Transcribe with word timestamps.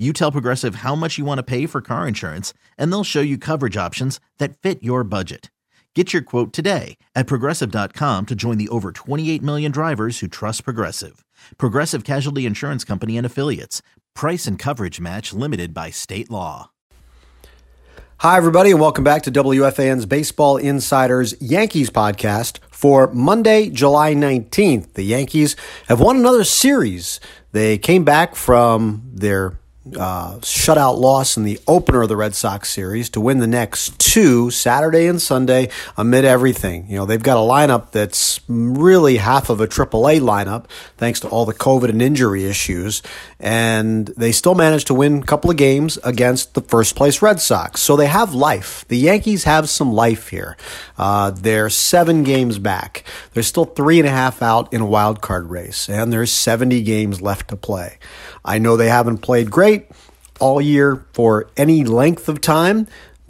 you 0.00 0.12
tell 0.12 0.32
Progressive 0.32 0.76
how 0.76 0.94
much 0.94 1.18
you 1.18 1.24
want 1.26 1.38
to 1.38 1.42
pay 1.42 1.66
for 1.66 1.82
car 1.82 2.08
insurance, 2.08 2.54
and 2.78 2.90
they'll 2.90 3.04
show 3.04 3.20
you 3.20 3.36
coverage 3.36 3.76
options 3.76 4.18
that 4.38 4.56
fit 4.58 4.82
your 4.82 5.04
budget. 5.04 5.50
Get 5.94 6.12
your 6.12 6.22
quote 6.22 6.52
today 6.52 6.96
at 7.16 7.26
progressive.com 7.26 8.26
to 8.26 8.34
join 8.36 8.58
the 8.58 8.68
over 8.68 8.92
28 8.92 9.42
million 9.42 9.72
drivers 9.72 10.20
who 10.20 10.28
trust 10.28 10.64
Progressive. 10.64 11.24
Progressive 11.58 12.04
Casualty 12.04 12.46
Insurance 12.46 12.84
Company 12.84 13.16
and 13.16 13.26
Affiliates. 13.26 13.82
Price 14.14 14.46
and 14.46 14.56
coverage 14.56 15.00
match 15.00 15.32
limited 15.32 15.74
by 15.74 15.90
state 15.90 16.30
law. 16.30 16.70
Hi, 18.18 18.36
everybody, 18.36 18.70
and 18.70 18.80
welcome 18.80 19.02
back 19.02 19.22
to 19.22 19.32
WFAN's 19.32 20.04
Baseball 20.04 20.58
Insiders 20.58 21.34
Yankees 21.40 21.88
podcast 21.88 22.58
for 22.70 23.10
Monday, 23.14 23.70
July 23.70 24.14
19th. 24.14 24.92
The 24.92 25.04
Yankees 25.04 25.56
have 25.88 26.00
won 26.00 26.18
another 26.18 26.44
series. 26.44 27.18
They 27.52 27.78
came 27.78 28.04
back 28.04 28.34
from 28.34 29.10
their 29.10 29.58
uh, 29.96 30.38
shutout 30.38 30.98
loss 30.98 31.36
in 31.36 31.44
the 31.44 31.58
opener 31.66 32.02
of 32.02 32.08
the 32.08 32.16
Red 32.16 32.34
Sox 32.34 32.68
series 32.68 33.08
to 33.10 33.20
win 33.20 33.38
the 33.38 33.46
next 33.46 33.98
two 33.98 34.50
Saturday 34.50 35.06
and 35.06 35.20
Sunday 35.20 35.68
amid 35.96 36.24
everything. 36.24 36.86
You 36.88 36.96
know, 36.96 37.06
they've 37.06 37.22
got 37.22 37.36
a 37.36 37.40
lineup 37.40 37.90
that's 37.90 38.40
really 38.48 39.16
half 39.16 39.50
of 39.50 39.60
a 39.60 39.66
AAA 39.66 40.20
lineup 40.20 40.66
thanks 40.96 41.20
to 41.20 41.28
all 41.28 41.44
the 41.44 41.54
COVID 41.54 41.88
and 41.88 42.02
injury 42.02 42.44
issues. 42.44 43.02
And 43.38 44.08
they 44.08 44.32
still 44.32 44.54
managed 44.54 44.88
to 44.88 44.94
win 44.94 45.22
a 45.22 45.26
couple 45.26 45.50
of 45.50 45.56
games 45.56 45.98
against 46.04 46.54
the 46.54 46.60
first 46.60 46.96
place 46.96 47.22
Red 47.22 47.40
Sox. 47.40 47.80
So 47.80 47.96
they 47.96 48.06
have 48.06 48.34
life. 48.34 48.84
The 48.88 48.98
Yankees 48.98 49.44
have 49.44 49.68
some 49.68 49.92
life 49.92 50.28
here. 50.28 50.56
Uh, 50.98 51.30
they're 51.30 51.70
seven 51.70 52.22
games 52.24 52.58
back. 52.58 53.04
They're 53.32 53.42
still 53.42 53.64
three 53.64 53.98
and 53.98 54.08
a 54.08 54.10
half 54.10 54.42
out 54.42 54.72
in 54.72 54.80
a 54.80 54.86
wild 54.86 55.20
card 55.20 55.50
race, 55.50 55.88
and 55.88 56.12
there's 56.12 56.32
70 56.32 56.82
games 56.82 57.22
left 57.22 57.48
to 57.48 57.56
play. 57.56 57.98
I 58.44 58.58
know 58.58 58.76
they 58.76 58.88
haven't 58.88 59.18
played 59.18 59.50
great 59.50 59.79
all 60.38 60.60
year 60.60 61.04
for 61.12 61.50
any 61.56 61.84
length 61.84 62.28
of 62.28 62.40
time, 62.40 62.86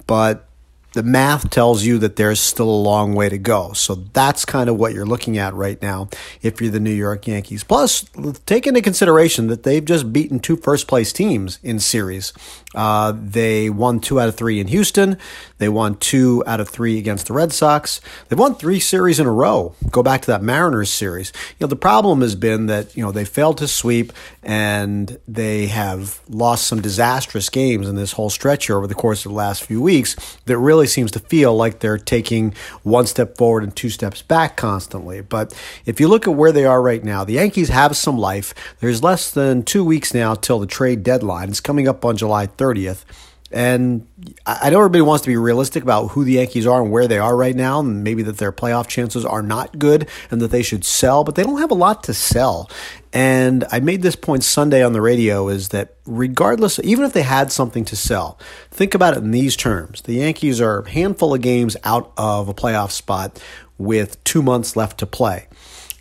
but 0.07 0.49
the 0.93 1.03
math 1.03 1.51
tells 1.51 1.85
you 1.85 1.99
that 1.99 2.17
there's 2.17 2.41
still 2.41 2.69
a 2.69 2.83
long 2.83 3.15
way 3.15 3.29
to 3.29 3.39
go. 3.39 3.73
So 3.73 3.95
that's 3.95 4.45
kind 4.45 4.69
of 4.69 4.77
what 4.77 4.93
you're 4.93 5.07
looking 5.07 5.39
at 5.39 5.55
right 5.55 5.81
now 5.81 6.09
if 6.43 6.61
you're 6.61 6.71
the 6.71 6.81
New 6.81 6.91
York 6.91 7.27
Yankees. 7.27 7.65
Plus, 7.65 8.05
take 8.47 8.67
into 8.67 8.83
consideration 8.83 9.47
that 9.49 9.63
they've 9.63 9.85
just 9.85 10.13
beaten 10.13 10.41
two 10.41 10.57
first 10.57 10.89
place 10.89 11.13
teams 11.13 11.59
in 11.63 11.79
series. 11.79 12.33
Uh, 12.75 13.13
they 13.17 13.69
won 13.69 14.01
two 14.01 14.21
out 14.21 14.29
of 14.29 14.37
three 14.37 14.61
in 14.61 14.69
Houston. 14.69 15.17
They 15.59 15.69
won 15.69 15.97
two 15.97 16.43
out 16.47 16.61
of 16.61 16.69
three 16.69 16.99
against 16.99 17.27
the 17.27 17.33
Red 17.33 17.53
Sox. 17.53 18.01
They've 18.29 18.39
won 18.39 18.55
three 18.55 18.81
series 18.81 19.19
in 19.19 19.27
a 19.27 19.33
row. 19.33 19.75
Go 19.91 20.03
back 20.03 20.23
to 20.23 20.27
that 20.29 20.43
Mariners 20.43 20.91
series. 20.91 21.33
You 21.59 21.65
know, 21.65 21.69
the 21.69 21.77
problem 21.77 22.21
has 22.21 22.35
been 22.35 22.67
that, 22.67 22.97
you 22.97 23.03
know, 23.03 23.13
they 23.13 23.25
failed 23.25 23.59
to 23.59 23.69
sweep 23.69 24.13
and 24.43 25.19
they 25.27 25.67
have 25.67 26.21
lost 26.29 26.67
some 26.67 26.81
disastrous 26.81 27.49
games 27.49 27.89
in 27.89 27.97
this 27.97 28.13
whole 28.13 28.31
stretch 28.31 28.71
over 28.71 28.87
the 28.87 28.95
course 28.95 29.25
of 29.27 29.33
the 29.33 29.37
last 29.37 29.65
few 29.65 29.83
weeks 29.83 30.17
that 30.47 30.59
really 30.59 30.80
seems 30.87 31.11
to 31.13 31.19
feel 31.19 31.55
like 31.55 31.81
they're 31.81 31.99
taking 31.99 32.55
one 32.83 33.07
step 33.07 33.37
forward 33.37 33.63
and 33.63 33.75
two 33.75 33.91
steps 33.91 34.23
back 34.23 34.57
constantly. 34.57 35.21
But 35.21 35.55
if 35.87 36.01
you 36.01 36.09
look 36.09 36.27
at 36.27 36.35
where 36.35 36.53
they 36.53 36.65
are 36.65 36.83
right 36.83 37.03
now, 37.03 37.25
the 37.25 37.35
Yankees 37.35 37.69
have 37.69 37.97
some 37.97 38.19
life. 38.19 38.55
There's 38.81 39.03
less 39.03 39.31
than 39.31 39.63
two 39.63 39.85
weeks 39.85 40.15
now 40.15 40.35
till 40.35 40.59
the 40.59 40.67
trade 40.67 41.03
deadline. 41.03 41.49
It's 41.49 41.61
coming 41.61 41.89
up 41.89 42.05
on 42.05 42.17
July 42.17 42.47
30th. 42.47 43.05
And 43.53 44.07
I 44.47 44.71
know 44.71 44.79
everybody 44.79 45.03
wants 45.03 45.25
to 45.25 45.29
be 45.29 45.37
realistic 45.37 45.83
about 45.83 46.09
who 46.09 46.25
the 46.25 46.35
Yankees 46.35 46.67
are 46.67 46.83
and 46.83 46.93
where 46.93 47.09
they 47.09 47.19
are 47.19 47.37
right 47.37 47.57
now, 47.57 47.81
and 47.81 48.05
maybe 48.05 48.23
that 48.23 48.39
their 48.39 48.53
playoff 48.53 48.87
chances 48.87 49.25
are 49.25 49.43
not 49.43 49.79
good 49.79 50.09
and 50.31 50.41
that 50.41 50.53
they 50.53 50.63
should 50.63 50.85
sell, 50.85 51.25
but 51.25 51.35
they 51.35 51.43
don't 51.43 51.59
have 51.59 51.73
a 51.73 51.75
lot 51.75 52.05
to 52.05 52.15
sell. 52.15 52.71
And 53.13 53.65
I 53.73 53.81
made 53.81 54.03
this 54.03 54.15
point 54.15 54.45
Sunday 54.45 54.85
on 54.85 54.93
the 54.93 55.01
radio 55.01 55.49
is 55.49 55.71
that 55.71 55.97
regardless, 56.07 56.79
even 56.85 57.05
if 57.05 57.13
they 57.13 57.23
had 57.23 57.51
something 57.51 57.85
to 57.87 57.97
sell, 57.97 58.39
think 58.71 58.95
about 58.95 59.17
it 59.17 59.25
in 59.25 59.33
these 59.33 59.57
terms. 59.57 60.03
The 60.03 60.15
Yankees 60.15 60.61
are 60.61 60.81
a 60.83 60.91
handful 60.91 61.35
of 61.35 61.41
games 61.41 61.77
out 61.83 62.13
of 62.17 62.49
a 62.49 62.55
playoff 62.55 62.93
spot 62.93 63.43
with 63.79 64.23
two 64.23 64.43
months 64.43 64.77
left 64.77 64.99
to 64.99 65.07
play. 65.07 65.49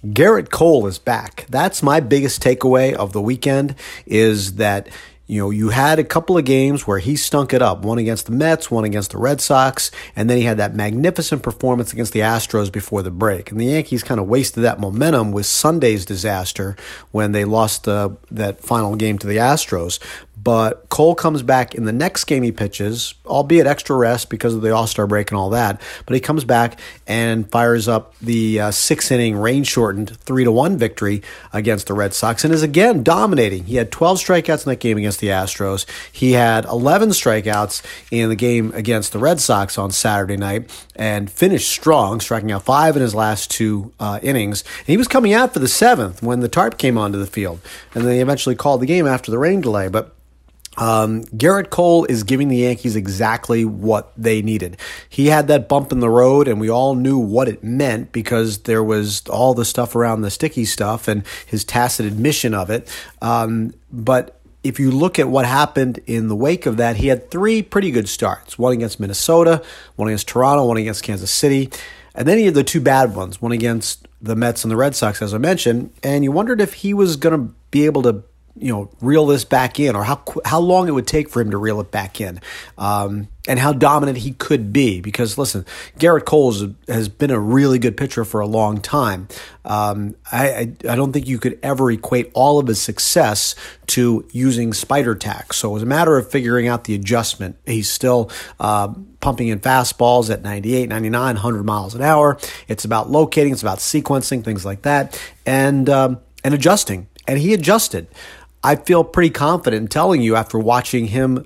Gerrit 0.06 0.50
Cole 0.50 0.86
is 0.88 1.00
back. 1.00 1.46
That's 1.50 1.84
my 1.84 2.00
biggest 2.00 2.44
takeaway 2.44 2.94
of 2.94 3.12
the 3.12 3.22
weekend 3.22 3.76
is 4.06 4.56
that 4.56 4.88
you 5.29 5.40
know, 5.40 5.51
you 5.51 5.69
had 5.69 6.00
a 6.00 6.03
couple 6.03 6.40
of 6.40 6.44
games 6.44 6.88
where 6.88 6.97
he 6.97 7.16
stunk 7.16 7.53
it 7.53 7.62
up, 7.62 7.85
one 7.85 8.00
against 8.00 8.25
the 8.25 8.31
Mets, 8.31 8.72
one 8.72 8.84
against 8.84 9.12
the 9.12 9.19
Red 9.19 9.40
Sox, 9.40 9.91
and 10.16 10.28
then 10.28 10.38
he 10.38 10.44
had 10.44 10.57
that 10.57 10.73
magnificent 10.73 11.44
performance 11.44 11.94
against 11.94 12.13
the 12.13 12.22
Astros 12.22 12.72
before 12.72 13.03
the 13.03 13.12
break. 13.12 13.51
And 13.51 13.62
the 13.62 13.66
Yankees 13.66 14.01
kind 14.01 14.19
of 14.19 14.28
wasted 14.28 14.63
that 14.63 14.79
momentum 14.79 15.31
with 15.31 15.45
Sunday's 15.45 16.03
disaster 16.03 16.75
when 17.12 17.31
they 17.31 17.45
lost 17.45 17.88
uh, 17.88 18.09
that 18.31 18.59
final 18.62 18.95
game 18.95 19.19
to 19.19 19.28
the 19.28 19.38
Astros. 19.38 20.00
But 20.41 20.88
Cole 20.89 21.16
comes 21.16 21.44
back 21.44 21.75
in 21.75 21.85
the 21.85 21.91
next 21.91 22.25
game 22.25 22.44
he 22.44 22.51
pitches, 22.51 23.13
albeit 23.25 23.67
extra 23.67 23.95
rest 23.95 24.29
because 24.29 24.53
of 24.53 24.61
the 24.61 24.73
All 24.73 24.88
Star 24.88 25.05
break 25.05 25.31
and 25.31 25.38
all 25.38 25.50
that. 25.50 25.81
But 26.05 26.13
he 26.13 26.22
comes 26.22 26.45
back 26.45 26.79
and 27.07 27.50
fires 27.50 27.88
up 27.88 28.17
the 28.19 28.59
uh, 28.59 28.72
six 28.72 29.11
inning 29.11 29.35
rain 29.35 29.63
shortened 29.63 30.17
three 30.17 30.45
to 30.45 30.51
one 30.51 30.77
victory 30.77 31.23
against 31.51 31.88
the 31.88 31.94
Red 31.94 32.13
Sox 32.13 32.45
and 32.45 32.53
is 32.53 32.63
again 32.63 33.03
dominating. 33.03 33.66
He 33.66 33.75
had 33.75 33.91
12 33.91 34.19
strikeouts 34.19 34.66
in 34.66 34.69
that 34.69 34.79
game 34.79 34.97
against 34.97 35.19
the 35.19 35.27
Astros. 35.27 35.85
He 36.11 36.33
had 36.33 36.66
11 36.66 37.09
strikeouts 37.09 37.83
in 38.11 38.29
the 38.29 38.35
game 38.35 38.71
against 38.73 39.11
the 39.11 39.19
Red 39.19 39.41
Sox 39.41 39.77
on 39.77 39.91
Saturday 39.91 40.38
night 40.38 40.69
and 40.95 41.29
finished 41.29 41.69
strong, 41.69 42.21
striking 42.21 42.51
out 42.51 42.63
five 42.63 42.95
in 42.95 43.01
his 43.01 43.16
last 43.16 43.51
two 43.51 43.91
uh, 44.00 44.19
innings. 44.21 44.63
And 44.79 44.88
he 44.88 44.97
was 44.97 45.07
coming 45.07 45.33
out 45.33 45.53
for 45.53 45.59
the 45.59 45.67
seventh 45.67 46.23
when 46.23 46.39
the 46.39 46.50
tarp 46.50 46.77
came 46.77 46.97
onto 46.97 47.17
the 47.17 47.27
field. 47.27 47.59
And 47.94 48.03
then 48.03 48.09
they 48.09 48.21
eventually 48.21 48.56
called 48.56 48.81
the 48.81 48.85
game 48.85 49.06
after 49.06 49.31
the 49.31 49.38
rain 49.38 49.61
delay. 49.61 49.89
But 49.89 50.16
um, 50.79 51.25
Gerrit 51.25 51.69
Cole 51.69 52.06
is 52.06 52.23
giving 52.23 52.47
the 52.47 52.57
Yankees 52.57 52.95
exactly 52.95 53.66
what 53.66 54.13
they 54.16 54.41
needed. 54.41 54.78
He 55.09 55.28
had 55.28 55.50
that 55.50 55.67
bump 55.67 55.91
in 55.91 56.00
the 56.00 56.09
road, 56.09 56.47
and 56.47 56.59
we 56.59 56.69
all 56.69 56.95
knew 56.95 57.19
what 57.19 57.50
it 57.50 57.62
meant 57.62 58.13
because 58.13 58.59
there 58.59 58.84
was 58.84 59.22
all 59.28 59.53
the 59.53 59.66
stuff 59.66 59.94
around 59.94 60.22
the 60.22 60.31
sticky 60.31 60.63
stuff 60.63 61.09
and 61.09 61.23
his 61.45 61.66
tacit 61.66 62.06
admission 62.06 62.53
of 62.53 62.69
it. 62.69 62.89
Um, 63.22 63.73
but 63.91 64.39
if 64.63 64.79
you 64.79 64.89
look 64.89 65.19
at 65.19 65.28
what 65.28 65.45
happened 65.45 66.00
in 66.07 66.29
the 66.29 66.35
wake 66.35 66.66
of 66.66 66.78
that, 66.78 66.95
he 66.95 67.07
had 67.07 67.29
three 67.29 67.62
pretty 67.62 67.91
good 67.91 68.07
starts 68.07 68.57
one 68.57 68.72
against 68.72 69.01
Minnesota, 69.01 69.62
one 69.97 70.07
against 70.07 70.29
Toronto, 70.29 70.66
one 70.66 70.78
against 70.78 71.03
Kansas 71.03 71.31
City. 71.31 71.69
And 72.16 72.25
then 72.28 72.38
he 72.38 72.45
had 72.45 72.53
the 72.53 72.63
two 72.63 72.81
bad 72.81 73.16
ones, 73.16 73.41
one 73.41 73.51
against 73.51 74.07
the 74.22 74.35
Mets 74.35 74.63
and 74.63 74.72
the 74.72 74.78
Red 74.78 74.95
Sox, 74.95 75.22
as 75.22 75.34
I 75.34 75.38
mentioned. 75.38 75.91
And 76.03 76.23
you 76.23 76.31
wondered 76.31 76.62
if 76.62 76.73
he 76.73 76.94
was 76.94 77.16
going 77.18 77.38
to 77.38 77.53
be 77.72 77.85
able 77.85 78.01
to 78.03 78.23
you 78.59 78.72
know 78.72 78.90
reel 79.02 79.25
this 79.25 79.46
back 79.46 79.80
in 79.80 79.96
or 79.96 80.03
how 80.03 80.22
how 80.45 80.60
long 80.60 80.88
it 80.88 80.92
would 80.92 81.07
take 81.07 81.30
for 81.30 81.42
him 81.42 81.51
to 81.51 81.57
reel 81.57 81.80
it 81.80 81.92
back 81.92 82.19
in 82.19 82.39
um, 82.78 83.28
and 83.48 83.60
how 83.60 83.74
dominant 83.74 84.19
he 84.19 84.31
could 84.33 84.74
be. 84.74 85.01
Because 85.01 85.38
listen 85.38 85.66
Gerrit 85.98 86.25
Cole 86.25 86.54
has 86.88 87.10
been 87.10 87.31
a 87.31 87.39
really 87.39 87.80
good 87.80 87.98
pitcher 87.98 88.25
for 88.25 88.42
a 88.42 88.48
long 88.48 88.81
time. 88.81 89.28
Um, 89.66 90.16
I, 90.31 90.50
I, 90.50 90.60
I 90.89 90.95
don't 90.95 91.13
think 91.13 91.28
you 91.28 91.38
could 91.38 91.60
ever 91.62 91.92
equate 91.92 92.31
all 92.33 92.60
of 92.60 92.68
his 92.68 92.81
success 92.81 93.56
to 93.88 94.28
using 94.31 94.74
spider 94.74 95.16
tack 95.16 95.54
so 95.54 95.69
it 95.69 95.74
was 95.74 95.83
a 95.83 95.88
matter 95.88 96.18
of 96.18 96.30
figuring 96.30 96.68
out 96.68 96.86
the 96.86 96.95
adjustment 96.95 97.56
he's 97.66 97.89
still 97.89 98.31
uh, 98.60 98.94
pumping 99.19 99.50
in 99.50 99.60
fastballs 99.60 100.30
at 100.30 100.42
98 100.42 100.89
99 100.89 101.36
100 101.36 101.63
miles 101.63 101.95
an 101.95 102.01
hour. 102.01 102.38
It's 102.68 102.86
about 102.86 103.10
locating 103.10 103.54
it's 103.54 103.62
about 103.62 103.80
sequencing 103.80 104.44
things 104.44 104.66
like 104.66 104.83
that 104.83 105.19
and 105.45 105.89
um, 105.89 106.19
and 106.44 106.54
adjusting. 106.54 107.07
And 107.28 107.38
he 107.38 107.54
adjusted 107.54 108.07
I 108.63 108.75
feel 108.75 109.03
pretty 109.03 109.29
confident 109.29 109.81
in 109.81 109.88
telling 109.88 110.21
you 110.21 110.35
after 110.35 110.59
watching 110.59 111.07
him 111.07 111.45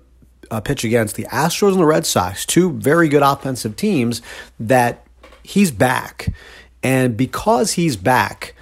uh, 0.50 0.62
pitch 0.62 0.84
against 0.84 1.16
the 1.16 1.24
Astros 1.26 1.72
and 1.72 1.80
the 1.80 1.86
Red 1.86 2.06
Sox, 2.06 2.46
two 2.46 2.72
very 2.72 3.08
good 3.08 3.24
offensive 3.24 3.76
teams, 3.76 4.22
that 4.60 5.06
he's 5.44 5.72
back. 5.72 6.34
And 6.82 7.16
because 7.16 7.74
he's 7.74 7.96
back, 7.96 8.56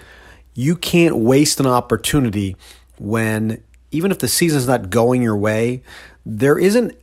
you 0.54 0.76
can't 0.76 1.18
waste 1.18 1.60
an 1.60 1.68
opportunity 1.68 2.56
when 2.98 3.64
even 3.92 4.12
if 4.12 4.20
the 4.20 4.28
season's 4.28 4.68
not 4.68 4.90
going 4.90 5.22
your 5.22 5.36
way, 5.36 5.82
there 6.26 6.58
isn't 6.58 6.96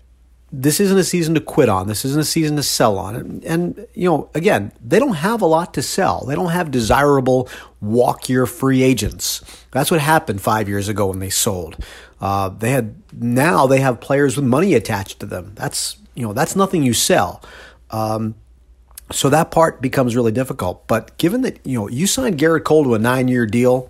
this 0.51 0.81
isn't 0.81 0.97
a 0.97 1.05
season 1.05 1.35
to 1.35 1.41
quit 1.41 1.69
on. 1.69 1.89
This 1.89 2.05
isn't 2.05 2.21
a 2.21 2.25
season 2.25 2.57
to 2.57 2.63
sell 2.63 2.99
on. 2.99 3.17
And, 3.17 3.45
and, 3.45 3.87
you 3.95 4.09
know, 4.09 4.31
again, 4.35 4.73
they 4.83 4.99
don't 4.99 5.15
have 5.15 5.43
a 5.43 5.47
lot 5.47 5.75
to 5.75 5.83
sell. 5.83 6.25
They 6.25 6.35
don't 6.35 6.51
have 6.51 6.71
desirable 6.71 7.49
walk 7.81 8.29
year 8.29 8.47
free 8.47 8.83
agents. 8.83 9.43
That's 9.73 9.91
what 9.91 10.01
happened 10.01 10.41
five 10.41 10.69
years 10.69 10.89
ago 10.89 11.09
when 11.09 11.19
they 11.19 11.29
sold. 11.29 11.77
Uh, 12.21 12.49
they 12.49 12.71
had 12.71 12.95
now 13.13 13.67
they 13.67 13.81
have 13.81 14.01
players 14.01 14.37
with 14.37 14.45
money 14.45 14.75
attached 14.75 15.21
to 15.21 15.27
them. 15.27 15.53
That's 15.55 15.99
you 16.15 16.27
know 16.27 16.33
that's 16.33 16.57
nothing 16.57 16.83
you 16.83 16.95
sell. 16.95 17.43
Um, 17.91 18.35
so 19.13 19.29
that 19.31 19.51
part 19.51 19.81
becomes 19.81 20.17
really 20.17 20.33
difficult. 20.33 20.87
But 20.89 21.17
given 21.19 21.43
that 21.43 21.65
you 21.65 21.79
know 21.79 21.89
you 21.89 22.07
signed 22.07 22.39
Gerrit 22.39 22.65
Cole 22.65 22.85
to 22.85 22.95
a 22.95 22.99
nine 22.99 23.29
year 23.29 23.47
deal 23.47 23.89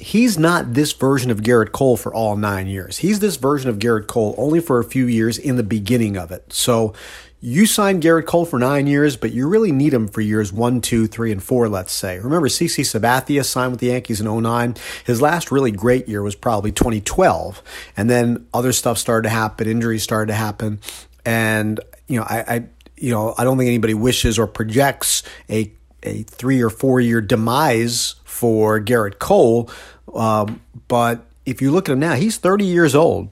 he's 0.00 0.38
not 0.38 0.74
this 0.74 0.92
version 0.92 1.30
of 1.30 1.40
Gerrit 1.40 1.72
Cole 1.72 1.96
for 1.96 2.12
all 2.12 2.36
nine 2.36 2.66
years. 2.66 2.98
He's 2.98 3.20
this 3.20 3.36
version 3.36 3.70
of 3.70 3.78
Gerrit 3.78 4.06
Cole 4.06 4.34
only 4.38 4.60
for 4.60 4.78
a 4.78 4.84
few 4.84 5.06
years 5.06 5.38
in 5.38 5.56
the 5.56 5.62
beginning 5.62 6.16
of 6.16 6.30
it. 6.30 6.52
So 6.52 6.94
you 7.40 7.64
signed 7.64 8.02
Gerrit 8.02 8.26
Cole 8.26 8.44
for 8.44 8.58
nine 8.58 8.86
years, 8.86 9.16
but 9.16 9.32
you 9.32 9.48
really 9.48 9.72
need 9.72 9.94
him 9.94 10.08
for 10.08 10.20
years 10.20 10.52
one, 10.52 10.80
two, 10.80 11.06
three, 11.06 11.32
and 11.32 11.42
four, 11.42 11.68
let's 11.68 11.92
say. 11.92 12.18
Remember, 12.18 12.48
CC 12.48 12.84
Sabathia 12.84 13.44
signed 13.44 13.72
with 13.72 13.80
the 13.80 13.86
Yankees 13.86 14.20
in 14.20 14.42
09. 14.42 14.76
His 15.04 15.22
last 15.22 15.50
really 15.50 15.70
great 15.70 16.06
year 16.08 16.22
was 16.22 16.34
probably 16.34 16.72
2012. 16.72 17.62
And 17.96 18.10
then 18.10 18.46
other 18.52 18.72
stuff 18.72 18.98
started 18.98 19.28
to 19.28 19.34
happen, 19.34 19.68
injuries 19.68 20.02
started 20.02 20.32
to 20.32 20.36
happen. 20.36 20.80
And, 21.24 21.80
you 22.08 22.18
know, 22.20 22.26
I, 22.28 22.44
I 22.46 22.64
you 23.00 23.10
know, 23.10 23.34
I 23.36 23.44
don't 23.44 23.56
think 23.56 23.68
anybody 23.68 23.94
wishes 23.94 24.38
or 24.38 24.46
projects 24.46 25.22
a 25.48 25.72
a 26.02 26.22
three 26.24 26.62
or 26.62 26.70
four 26.70 27.00
year 27.00 27.20
demise 27.20 28.16
for 28.24 28.80
Gerrit 28.80 29.18
Cole. 29.18 29.70
Um, 30.14 30.60
but 30.88 31.24
if 31.46 31.60
you 31.60 31.70
look 31.70 31.88
at 31.88 31.92
him 31.92 32.00
now, 32.00 32.14
he's 32.14 32.36
30 32.36 32.64
years 32.64 32.94
old 32.94 33.28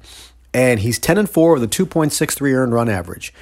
and 0.53 0.81
he's 0.81 0.99
10 0.99 1.19
and 1.19 1.31
4 1.31 1.55
with 1.55 1.63
a 1.63 1.69
2.63 1.69 2.55
earned 2.55 2.73
run 2.73 2.89
average. 2.89 3.33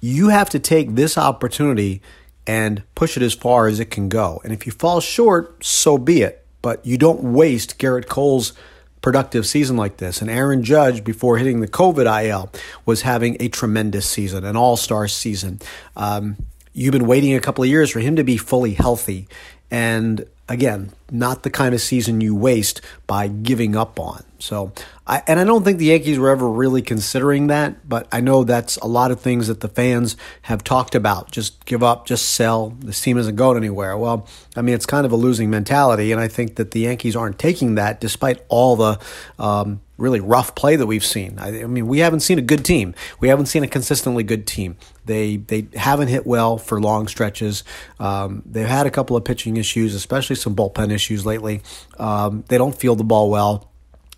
You 0.00 0.28
have 0.28 0.50
to 0.50 0.58
take 0.58 0.94
this 0.94 1.16
opportunity 1.16 2.02
and 2.46 2.82
push 2.94 3.16
it 3.16 3.22
as 3.22 3.34
far 3.34 3.68
as 3.68 3.78
it 3.78 3.90
can 3.90 4.08
go. 4.08 4.40
And 4.42 4.52
if 4.52 4.66
you 4.66 4.72
fall 4.72 5.00
short, 5.00 5.64
so 5.64 5.96
be 5.96 6.22
it. 6.22 6.44
But 6.60 6.84
you 6.84 6.98
don't 6.98 7.32
waste 7.32 7.78
Gerrit 7.78 8.08
Cole's 8.08 8.52
productive 9.00 9.46
season 9.46 9.76
like 9.76 9.96
this. 9.98 10.22
And 10.22 10.30
Aaron 10.30 10.62
Judge, 10.62 11.04
before 11.04 11.36
hitting 11.36 11.60
the 11.60 11.68
COVID 11.68 12.06
IL, 12.24 12.50
was 12.86 13.02
having 13.02 13.36
a 13.40 13.48
tremendous 13.48 14.06
season, 14.06 14.44
an 14.44 14.56
all 14.56 14.76
star 14.76 15.08
season. 15.08 15.60
Um, 15.96 16.36
You've 16.72 16.92
been 16.92 17.06
waiting 17.06 17.34
a 17.34 17.40
couple 17.40 17.64
of 17.64 17.70
years 17.70 17.90
for 17.90 18.00
him 18.00 18.16
to 18.16 18.24
be 18.24 18.36
fully 18.36 18.74
healthy. 18.74 19.28
And 19.70 20.26
again, 20.48 20.92
not 21.10 21.42
the 21.42 21.50
kind 21.50 21.74
of 21.74 21.80
season 21.80 22.20
you 22.20 22.34
waste 22.34 22.80
by 23.06 23.28
giving 23.28 23.74
up 23.74 23.98
on. 23.98 24.22
So, 24.38 24.72
I, 25.06 25.22
and 25.26 25.38
I 25.38 25.44
don't 25.44 25.62
think 25.62 25.78
the 25.78 25.86
Yankees 25.86 26.18
were 26.18 26.30
ever 26.30 26.48
really 26.48 26.82
considering 26.82 27.46
that, 27.46 27.88
but 27.88 28.08
I 28.10 28.20
know 28.20 28.44
that's 28.44 28.76
a 28.78 28.86
lot 28.86 29.10
of 29.10 29.20
things 29.20 29.46
that 29.46 29.60
the 29.60 29.68
fans 29.68 30.16
have 30.42 30.64
talked 30.64 30.94
about. 30.94 31.30
Just 31.30 31.64
give 31.64 31.82
up, 31.82 32.06
just 32.06 32.30
sell. 32.30 32.70
This 32.80 33.00
team 33.00 33.18
isn't 33.18 33.36
going 33.36 33.56
anywhere. 33.56 33.96
Well, 33.96 34.26
I 34.56 34.62
mean, 34.62 34.74
it's 34.74 34.86
kind 34.86 35.06
of 35.06 35.12
a 35.12 35.16
losing 35.16 35.48
mentality, 35.48 36.12
and 36.12 36.20
I 36.20 36.28
think 36.28 36.56
that 36.56 36.72
the 36.72 36.80
Yankees 36.80 37.14
aren't 37.14 37.38
taking 37.38 37.76
that 37.76 38.00
despite 38.00 38.42
all 38.48 38.76
the 38.76 38.98
um, 39.38 39.80
really 40.02 40.20
rough 40.20 40.54
play 40.54 40.76
that 40.76 40.86
we've 40.86 41.04
seen. 41.04 41.38
I, 41.38 41.62
I, 41.62 41.66
mean, 41.66 41.86
we 41.86 42.00
haven't 42.00 42.20
seen 42.20 42.38
a 42.38 42.42
good 42.42 42.64
team. 42.64 42.94
We 43.20 43.28
haven't 43.28 43.46
seen 43.46 43.62
a 43.62 43.68
consistently 43.68 44.24
good 44.24 44.46
team. 44.46 44.76
They 45.06 45.36
they 45.36 45.68
haven't 45.74 46.08
hit 46.08 46.26
well 46.26 46.58
for 46.58 46.80
long 46.80 47.08
stretches. 47.08 47.64
Um, 47.98 48.42
they've 48.44 48.66
had 48.66 48.86
a 48.86 48.90
couple 48.90 49.16
of 49.16 49.24
pitching 49.24 49.56
issues, 49.56 49.94
especially 49.94 50.36
some 50.36 50.54
bullpen 50.54 50.90
issues 50.92 51.24
lately. 51.24 51.62
Um, 51.98 52.44
they 52.48 52.58
don't 52.58 52.76
feel 52.76 52.96
the 52.96 53.04
ball 53.04 53.30
well. 53.30 53.70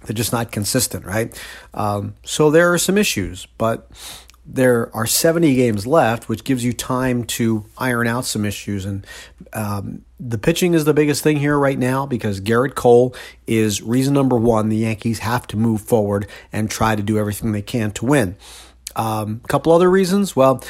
They're 0.04 0.14
just 0.14 0.32
not 0.32 0.50
consistent, 0.50 1.04
right? 1.04 1.38
Um, 1.72 2.14
so 2.24 2.50
there 2.50 2.72
are 2.72 2.78
some 2.78 2.98
issues, 2.98 3.46
but 3.58 3.90
there 4.46 4.94
are 4.94 5.06
70 5.06 5.54
games 5.54 5.86
left, 5.86 6.28
which 6.28 6.44
gives 6.44 6.64
you 6.64 6.72
time 6.72 7.24
to 7.24 7.64
iron 7.78 8.06
out 8.06 8.24
some 8.24 8.44
issues. 8.44 8.84
And 8.84 9.06
um, 9.52 10.04
the 10.20 10.38
pitching 10.38 10.74
is 10.74 10.84
the 10.84 10.94
biggest 10.94 11.22
thing 11.22 11.38
here 11.38 11.58
right 11.58 11.78
now 11.78 12.04
because 12.06 12.40
Gerrit 12.40 12.74
Cole 12.74 13.14
is 13.46 13.82
reason 13.82 14.12
number 14.12 14.36
one. 14.36 14.68
The 14.68 14.76
Yankees 14.76 15.20
have 15.20 15.46
to 15.48 15.56
move 15.56 15.80
forward 15.80 16.26
and 16.52 16.70
try 16.70 16.94
to 16.94 17.02
do 17.02 17.18
everything 17.18 17.52
they 17.52 17.62
can 17.62 17.90
to 17.92 18.04
win. 18.04 18.36
A 18.96 19.00
um, 19.00 19.40
couple 19.48 19.72
other 19.72 19.90
reasons. 19.90 20.36
Well, 20.36 20.62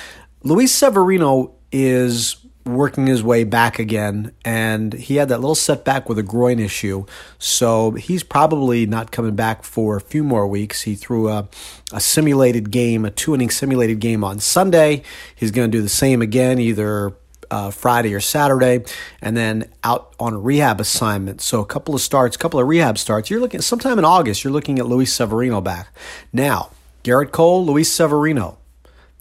Luis 0.43 0.73
Severino 0.73 1.55
is 1.73 2.37
working 2.65 3.07
his 3.07 3.23
way 3.23 3.45
back 3.45 3.79
again, 3.79 4.33
and 4.45 4.95
he 4.95 5.17
had 5.17 5.29
that 5.29 5.41
little 5.41 5.55
setback 5.55 6.09
with 6.09 6.19
a 6.19 6.23
groin 6.23 6.59
issue. 6.59 7.05
So 7.39 7.93
he's 7.93 8.23
probably 8.23 8.87
not 8.87 9.11
coming 9.11 9.35
back 9.37 9.65
for 9.65 9.97
a 9.97 10.01
few 10.01 10.25
more 10.25 10.47
weeks. 10.47 10.83
He 10.83 10.95
threw 10.95 11.29
a, 11.29 11.49
a 11.93 12.01
simulated 12.01 12.71
game, 12.71 13.05
a 13.05 13.11
two 13.11 13.35
inning 13.35 13.51
simulated 13.51 14.01
game 14.01 14.25
on 14.25 14.39
Sunday. 14.41 15.03
He's 15.35 15.51
going 15.51 15.71
to 15.71 15.77
do 15.77 15.83
the 15.83 15.89
same 15.89 16.23
again, 16.23 16.59
either 16.59 17.13
uh, 17.51 17.71
Friday 17.71 18.15
or 18.15 18.21
Saturday, 18.21 18.85
and 19.21 19.37
then 19.37 19.71
out 19.83 20.15
on 20.19 20.33
a 20.33 20.39
rehab 20.39 20.81
assignment. 20.81 21.41
So 21.41 21.61
a 21.61 21.67
couple 21.67 21.95
of 21.95 22.01
starts, 22.01 22.37
a 22.37 22.39
couple 22.39 22.59
of 22.59 22.67
rehab 22.67 22.99
starts. 22.99 23.31
You're 23.31 23.41
looking 23.41 23.61
sometime 23.61 23.99
in 23.99 24.05
August. 24.05 24.43
You're 24.43 24.53
looking 24.53 24.79
at 24.79 24.87
Luis 24.87 25.13
Severino 25.13 25.61
back. 25.61 25.95
Now, 26.33 26.71
Gerrit 27.03 27.31
Cole, 27.31 27.65
Luis 27.67 27.93
Severino. 27.93 28.59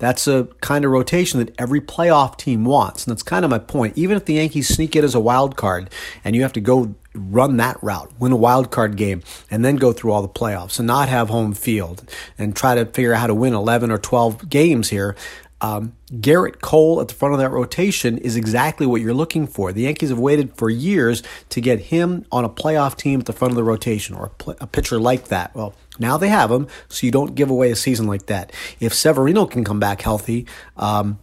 That's 0.03 0.27
a 0.27 0.49
kind 0.59 0.83
of 0.83 0.91
rotation 0.91 1.39
that 1.39 1.55
every 1.57 1.79
playoff 1.79 2.37
team 2.37 2.65
wants. 2.65 3.05
And 3.05 3.11
that's 3.11 3.23
kind 3.23 3.45
of 3.45 3.51
my 3.51 3.57
point. 3.57 3.97
Even 3.97 4.17
if 4.17 4.25
the 4.25 4.33
Yankees 4.33 4.67
sneak 4.67 4.97
it 4.97 5.03
as 5.05 5.15
a 5.15 5.19
wild 5.21 5.55
card 5.55 5.89
and 6.25 6.35
you 6.35 6.41
have 6.41 6.51
to 6.53 6.59
go 6.59 6.93
run 7.15 7.55
that 7.55 7.81
route, 7.81 8.11
win 8.19 8.33
a 8.33 8.35
wild 8.35 8.69
card 8.69 8.97
game, 8.97 9.23
and 9.49 9.63
then 9.63 9.77
go 9.77 9.93
through 9.93 10.11
all 10.11 10.21
the 10.21 10.27
playoffs 10.27 10.77
and 10.77 10.87
not 10.87 11.07
have 11.07 11.29
home 11.29 11.53
field 11.53 12.03
and 12.37 12.53
try 12.53 12.75
to 12.75 12.85
figure 12.85 13.13
out 13.13 13.21
how 13.21 13.27
to 13.27 13.33
win 13.33 13.53
11 13.53 13.91
or 13.91 13.97
12 13.97 14.49
games 14.49 14.89
here, 14.89 15.15
um, 15.61 15.93
Gerrit 16.11 16.59
Cole 16.59 16.99
at 16.99 17.07
the 17.07 17.13
front 17.13 17.33
of 17.33 17.39
that 17.39 17.51
rotation 17.51 18.17
is 18.17 18.35
exactly 18.35 18.85
what 18.85 18.99
you're 18.99 19.13
looking 19.13 19.47
for. 19.47 19.71
The 19.71 19.83
Yankees 19.83 20.09
have 20.09 20.19
waited 20.19 20.57
for 20.57 20.69
years 20.69 21.23
to 21.47 21.61
get 21.61 21.79
him 21.79 22.25
on 22.29 22.43
a 22.43 22.49
playoff 22.49 22.97
team 22.97 23.21
at 23.21 23.25
the 23.25 23.31
front 23.31 23.53
of 23.53 23.55
the 23.55 23.63
rotation 23.63 24.13
or 24.15 24.31
a, 24.45 24.55
a 24.59 24.67
pitcher 24.67 24.99
like 24.99 25.29
that. 25.29 25.55
Well, 25.55 25.73
now 25.99 26.17
they 26.17 26.29
have 26.29 26.51
him, 26.51 26.67
so 26.89 27.05
you 27.05 27.11
don't 27.11 27.35
give 27.35 27.49
away 27.49 27.71
a 27.71 27.75
season 27.75 28.07
like 28.07 28.25
that. 28.27 28.51
If 28.79 28.93
Severino 28.93 29.45
can 29.45 29.63
come 29.63 29.79
back 29.79 30.01
healthy, 30.01 30.47
um, 30.77 31.19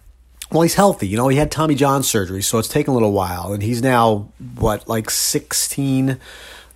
well, 0.52 0.62
he's 0.62 0.74
healthy. 0.74 1.06
You 1.06 1.16
know, 1.16 1.28
he 1.28 1.36
had 1.36 1.50
Tommy 1.50 1.74
John 1.74 2.02
surgery, 2.02 2.42
so 2.42 2.58
it's 2.58 2.68
taken 2.68 2.90
a 2.90 2.94
little 2.94 3.12
while, 3.12 3.52
and 3.52 3.62
he's 3.62 3.82
now 3.82 4.32
what 4.58 4.88
like 4.88 5.10
16 5.10 6.18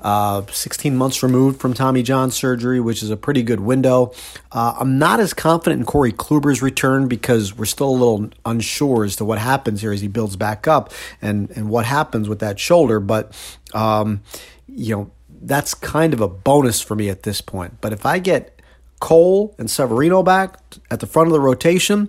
uh, 0.05 0.45
16 0.53 0.95
months 0.95 1.23
removed 1.23 1.59
from 1.59 1.73
Tommy 1.73 2.03
John 2.03 2.31
surgery, 2.31 2.79
which 2.79 3.03
is 3.03 3.09
a 3.09 3.17
pretty 3.17 3.43
good 3.43 3.61
window. 3.61 4.13
Uh, 4.53 4.75
I'm 4.79 4.99
not 4.99 5.19
as 5.19 5.33
confident 5.33 5.81
in 5.81 5.87
Corey 5.87 6.13
Kluber's 6.13 6.61
return 6.61 7.09
because 7.09 7.57
we're 7.57 7.65
still 7.65 7.89
a 7.89 7.91
little 7.91 8.29
unsure 8.45 9.05
as 9.05 9.17
to 9.17 9.25
what 9.25 9.39
happens 9.39 9.81
here 9.81 9.93
as 9.93 10.03
he 10.03 10.09
builds 10.09 10.37
back 10.37 10.69
up 10.69 10.93
and, 11.23 11.51
and 11.53 11.71
what 11.71 11.87
happens 11.87 12.29
with 12.29 12.41
that 12.41 12.61
shoulder. 12.61 13.01
But, 13.01 13.33
um, 13.73 14.23
you 14.69 14.95
know, 14.95 15.11
that's 15.47 15.75
kind 15.75 16.13
of 16.13 16.21
a 16.21 16.29
bonus 16.29 16.81
for 16.81 16.95
me 16.95 17.09
at 17.09 17.23
this 17.23 17.41
point. 17.41 17.81
But 17.81 17.93
if 17.93 18.07
I 18.07 18.19
get 18.19 18.61
Cole 19.01 19.55
and 19.59 19.71
Severino 19.71 20.23
back 20.23 20.59
at 20.91 21.01
the 21.01 21.07
front 21.07 21.29
of 21.29 21.33
the 21.33 21.41
rotation, 21.41 22.09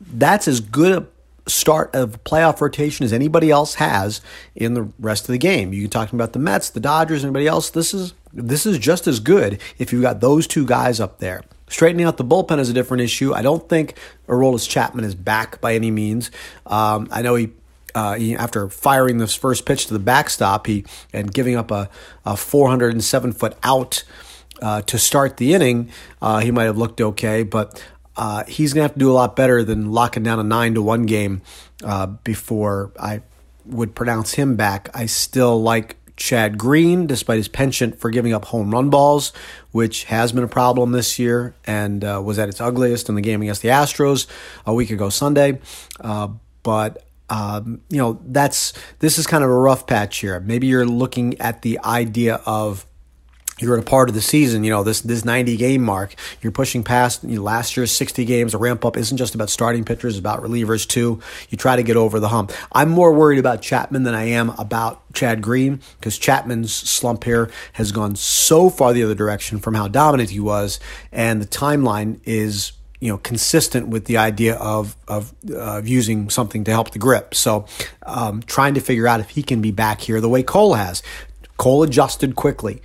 that's 0.00 0.46
as 0.46 0.60
good 0.60 1.02
a 1.02 1.06
start 1.50 1.94
of 1.94 2.22
playoff 2.24 2.60
rotation 2.60 3.04
as 3.04 3.12
anybody 3.12 3.50
else 3.50 3.74
has 3.74 4.20
in 4.54 4.74
the 4.74 4.88
rest 4.98 5.24
of 5.24 5.32
the 5.32 5.38
game. 5.38 5.72
You 5.72 5.82
can 5.82 5.90
talk 5.90 6.12
about 6.12 6.32
the 6.32 6.38
Mets, 6.38 6.70
the 6.70 6.80
Dodgers, 6.80 7.24
anybody 7.24 7.46
else. 7.46 7.70
This 7.70 7.94
is 7.94 8.14
this 8.32 8.66
is 8.66 8.78
just 8.78 9.06
as 9.06 9.20
good 9.20 9.60
if 9.78 9.92
you've 9.92 10.02
got 10.02 10.20
those 10.20 10.46
two 10.46 10.66
guys 10.66 11.00
up 11.00 11.18
there. 11.18 11.42
Straightening 11.68 12.06
out 12.06 12.16
the 12.16 12.24
bullpen 12.24 12.58
is 12.58 12.70
a 12.70 12.72
different 12.72 13.02
issue. 13.02 13.34
I 13.34 13.42
don't 13.42 13.68
think 13.68 13.98
Aroldis 14.26 14.68
Chapman 14.68 15.04
is 15.04 15.14
back 15.14 15.60
by 15.60 15.74
any 15.74 15.90
means. 15.90 16.30
Um, 16.66 17.08
I 17.10 17.22
know 17.22 17.34
he 17.34 17.50
uh, 17.94 18.14
he, 18.14 18.34
after 18.34 18.68
firing 18.68 19.18
this 19.18 19.34
first 19.34 19.66
pitch 19.66 19.86
to 19.86 19.92
the 19.92 19.98
backstop, 19.98 20.66
he 20.66 20.84
and 21.12 21.32
giving 21.32 21.56
up 21.56 21.70
a, 21.70 21.88
a 22.24 22.36
407 22.36 23.32
foot 23.32 23.56
out 23.62 24.04
uh, 24.60 24.82
to 24.82 24.98
start 24.98 25.36
the 25.36 25.54
inning, 25.54 25.90
uh, 26.20 26.38
he 26.38 26.50
might 26.50 26.64
have 26.64 26.78
looked 26.78 27.00
okay. 27.00 27.42
But 27.42 27.84
uh, 28.16 28.44
he's 28.44 28.74
to 28.74 28.82
have 28.82 28.94
to 28.94 28.98
do 28.98 29.10
a 29.10 29.14
lot 29.14 29.36
better 29.36 29.62
than 29.62 29.92
locking 29.92 30.22
down 30.22 30.40
a 30.40 30.44
nine 30.44 30.74
to 30.74 30.82
one 30.82 31.06
game 31.06 31.42
uh, 31.84 32.06
before 32.06 32.92
I 32.98 33.22
would 33.64 33.94
pronounce 33.94 34.34
him 34.34 34.56
back. 34.56 34.90
I 34.94 35.06
still 35.06 35.62
like 35.62 35.96
Chad 36.16 36.58
Green, 36.58 37.06
despite 37.06 37.36
his 37.36 37.48
penchant 37.48 38.00
for 38.00 38.10
giving 38.10 38.32
up 38.32 38.46
home 38.46 38.72
run 38.72 38.90
balls, 38.90 39.32
which 39.70 40.04
has 40.04 40.32
been 40.32 40.42
a 40.42 40.48
problem 40.48 40.90
this 40.90 41.18
year 41.18 41.54
and 41.64 42.04
uh, 42.04 42.20
was 42.22 42.38
at 42.38 42.48
its 42.48 42.60
ugliest 42.60 43.08
in 43.08 43.14
the 43.14 43.20
game 43.20 43.40
against 43.40 43.62
the 43.62 43.68
Astros 43.68 44.26
a 44.66 44.74
week 44.74 44.90
ago 44.90 45.08
Sunday. 45.08 45.60
Uh, 46.00 46.28
but 46.62 47.07
um, 47.30 47.80
you 47.88 47.98
know 47.98 48.20
that's 48.26 48.72
this 49.00 49.18
is 49.18 49.26
kind 49.26 49.44
of 49.44 49.50
a 49.50 49.54
rough 49.56 49.86
patch 49.86 50.18
here. 50.18 50.40
Maybe 50.40 50.66
you're 50.66 50.86
looking 50.86 51.40
at 51.40 51.62
the 51.62 51.78
idea 51.84 52.40
of 52.46 52.86
you're 53.60 53.76
at 53.76 53.82
a 53.82 53.86
part 53.86 54.08
of 54.08 54.14
the 54.14 54.20
season, 54.20 54.64
you 54.64 54.70
know, 54.70 54.82
this 54.82 55.00
this 55.00 55.24
90 55.24 55.56
game 55.56 55.82
mark, 55.82 56.14
you're 56.40 56.52
pushing 56.52 56.82
past 56.82 57.24
you 57.24 57.36
know, 57.36 57.42
last 57.42 57.76
year's 57.76 57.90
60 57.92 58.24
games. 58.24 58.54
A 58.54 58.58
ramp 58.58 58.84
up 58.84 58.96
isn't 58.96 59.16
just 59.16 59.34
about 59.34 59.50
starting 59.50 59.84
pitchers, 59.84 60.14
it's 60.14 60.20
about 60.20 60.42
relievers 60.42 60.86
too. 60.86 61.20
You 61.50 61.58
try 61.58 61.76
to 61.76 61.82
get 61.82 61.96
over 61.96 62.20
the 62.20 62.28
hump. 62.28 62.52
I'm 62.72 62.90
more 62.90 63.12
worried 63.12 63.38
about 63.38 63.62
Chapman 63.62 64.04
than 64.04 64.14
I 64.14 64.24
am 64.24 64.50
about 64.50 65.12
Chad 65.12 65.42
Green 65.42 65.80
because 65.98 66.18
Chapman's 66.18 66.72
slump 66.72 67.24
here 67.24 67.50
has 67.74 67.92
gone 67.92 68.16
so 68.16 68.70
far 68.70 68.92
the 68.92 69.02
other 69.02 69.14
direction 69.14 69.58
from 69.58 69.74
how 69.74 69.88
dominant 69.88 70.30
he 70.30 70.40
was, 70.40 70.78
and 71.12 71.42
the 71.42 71.46
timeline 71.46 72.20
is 72.24 72.72
you 73.00 73.10
know 73.10 73.18
consistent 73.18 73.88
with 73.88 74.06
the 74.06 74.16
idea 74.16 74.56
of 74.56 74.96
of, 75.06 75.34
uh, 75.54 75.82
using 75.84 76.30
something 76.30 76.64
to 76.64 76.70
help 76.70 76.90
the 76.90 76.98
grip. 76.98 77.34
So, 77.34 77.66
um, 78.04 78.42
trying 78.42 78.74
to 78.74 78.80
figure 78.80 79.06
out 79.06 79.20
if 79.20 79.30
he 79.30 79.42
can 79.42 79.60
be 79.60 79.70
back 79.70 80.00
here 80.00 80.20
the 80.20 80.28
way 80.28 80.42
Cole 80.42 80.74
has. 80.74 81.02
Cole 81.56 81.82
adjusted 81.82 82.36
quickly 82.36 82.80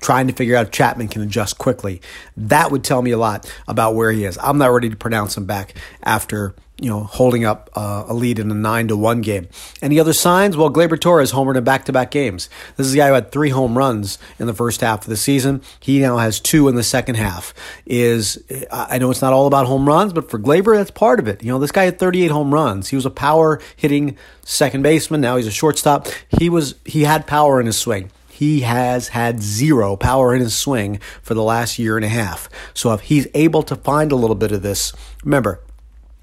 trying 0.00 0.26
to 0.26 0.32
figure 0.32 0.56
out 0.56 0.66
if 0.66 0.72
Chapman 0.72 1.08
can 1.08 1.22
adjust 1.22 1.58
quickly. 1.58 2.00
That 2.36 2.70
would 2.70 2.84
tell 2.84 3.02
me 3.02 3.10
a 3.10 3.18
lot 3.18 3.50
about 3.68 3.94
where 3.94 4.12
he 4.12 4.24
is. 4.24 4.38
I'm 4.42 4.58
not 4.58 4.68
ready 4.68 4.90
to 4.90 4.96
pronounce 4.96 5.36
him 5.36 5.46
back 5.46 5.74
after 6.02 6.54
you 6.80 6.90
know 6.90 7.04
holding 7.04 7.44
up 7.44 7.70
uh, 7.74 8.04
a 8.06 8.14
lead 8.14 8.38
in 8.38 8.50
a 8.50 8.54
nine 8.54 8.88
to 8.88 8.96
one 8.96 9.22
game. 9.22 9.48
Any 9.80 9.98
other 9.98 10.12
signs? 10.12 10.56
Well, 10.56 10.70
Gleyber 10.70 11.00
Torres 11.00 11.32
homered 11.32 11.56
in 11.56 11.64
back 11.64 11.86
to 11.86 11.92
back 11.92 12.10
games. 12.10 12.48
This 12.76 12.86
is 12.86 12.94
a 12.94 12.96
guy 12.96 13.08
who 13.08 13.14
had 13.14 13.32
three 13.32 13.50
home 13.50 13.78
runs 13.78 14.18
in 14.38 14.46
the 14.46 14.54
first 14.54 14.80
half 14.80 15.02
of 15.02 15.08
the 15.08 15.16
season. 15.16 15.62
He 15.80 16.00
now 16.00 16.18
has 16.18 16.38
two 16.38 16.68
in 16.68 16.74
the 16.74 16.82
second 16.82 17.14
half. 17.16 17.54
Is 17.86 18.42
I 18.70 18.98
know 18.98 19.10
it's 19.10 19.22
not 19.22 19.32
all 19.32 19.46
about 19.46 19.66
home 19.66 19.86
runs, 19.86 20.12
but 20.12 20.30
for 20.30 20.38
Gleyber, 20.38 20.76
that's 20.76 20.90
part 20.90 21.18
of 21.18 21.28
it. 21.28 21.42
You 21.42 21.50
know, 21.50 21.58
this 21.58 21.72
guy 21.72 21.84
had 21.84 21.98
38 21.98 22.30
home 22.30 22.52
runs. 22.52 22.88
He 22.88 22.96
was 22.96 23.06
a 23.06 23.10
power 23.10 23.60
hitting 23.76 24.16
second 24.42 24.82
baseman. 24.82 25.20
Now 25.20 25.36
he's 25.36 25.46
a 25.46 25.52
shortstop. 25.52 26.08
He 26.38 26.48
was 26.48 26.74
he 26.84 27.02
had 27.02 27.26
power 27.26 27.58
in 27.58 27.66
his 27.66 27.78
swing 27.78 28.10
he 28.36 28.60
has 28.60 29.08
had 29.08 29.42
zero 29.42 29.96
power 29.96 30.34
in 30.34 30.42
his 30.42 30.54
swing 30.54 31.00
for 31.22 31.32
the 31.32 31.42
last 31.42 31.78
year 31.78 31.96
and 31.96 32.04
a 32.04 32.08
half. 32.08 32.50
So 32.74 32.92
if 32.92 33.00
he's 33.00 33.26
able 33.32 33.62
to 33.62 33.76
find 33.76 34.12
a 34.12 34.16
little 34.16 34.36
bit 34.36 34.52
of 34.52 34.60
this, 34.60 34.92
remember, 35.24 35.60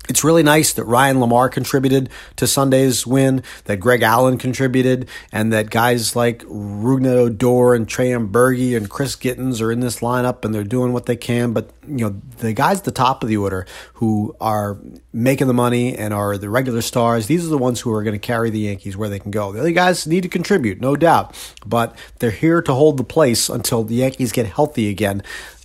it's 0.09 0.23
really 0.23 0.43
nice 0.43 0.73
that 0.73 0.83
Ryan 0.83 1.17
LaMarre 1.17 1.51
contributed 1.51 2.09
to 2.35 2.45
Sunday's 2.45 3.07
win, 3.07 3.41
that 3.65 3.77
Greg 3.77 4.01
Allen 4.01 4.37
contributed, 4.37 5.07
and 5.31 5.53
that 5.53 5.69
guys 5.69 6.15
like 6.15 6.43
Rougned 6.43 7.07
Odor 7.07 7.73
and 7.73 7.87
Trey 7.87 8.09
Amburgey 8.09 8.75
and 8.75 8.89
Chris 8.89 9.15
Gittens 9.15 9.61
are 9.61 9.71
in 9.71 9.79
this 9.79 10.01
lineup 10.01 10.43
and 10.43 10.53
they're 10.53 10.63
doing 10.63 10.91
what 10.91 11.05
they 11.05 11.15
can. 11.15 11.53
But 11.53 11.69
you 11.87 12.09
know, 12.09 12.21
the 12.39 12.53
guys 12.53 12.79
at 12.79 12.85
the 12.85 12.91
top 12.91 13.23
of 13.23 13.29
the 13.29 13.37
order 13.37 13.65
who 13.95 14.35
are 14.41 14.77
making 15.13 15.47
the 15.47 15.53
money 15.53 15.95
and 15.95 16.13
are 16.13 16.37
the 16.37 16.49
regular 16.49 16.81
stars, 16.81 17.27
these 17.27 17.45
are 17.45 17.49
the 17.49 17.57
ones 17.57 17.79
who 17.79 17.93
are 17.93 18.03
going 18.03 18.19
to 18.19 18.19
carry 18.19 18.49
the 18.49 18.59
Yankees 18.59 18.97
where 18.97 19.09
they 19.09 19.19
can 19.19 19.31
go. 19.31 19.51
The 19.53 19.59
other 19.61 19.71
guys 19.71 20.05
need 20.05 20.23
to 20.23 20.29
contribute, 20.29 20.81
no 20.81 20.95
doubt, 20.95 21.35
but 21.65 21.95
they're 22.19 22.31
here 22.31 22.61
to 22.61 22.73
hold 22.73 22.97
the 22.97 23.03
place 23.03 23.47
until 23.47 23.83
the 23.83 23.95
Yankees 23.95 24.33
get 24.33 24.47
healthy 24.47 24.89
again. 24.89 25.23